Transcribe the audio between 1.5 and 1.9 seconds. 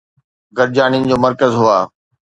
هئا